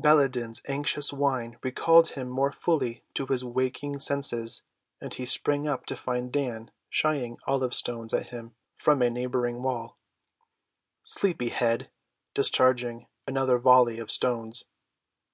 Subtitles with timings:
[0.00, 4.62] Baladan's anxious whine recalled him more fully to his waking senses,
[4.98, 9.98] and he sprang up to find Dan shying olive‐stones at him from a neighboring wall.
[11.04, 11.88] "Sleepy‐head!" quoth the gamin,
[12.32, 14.64] discharging another volley of stones.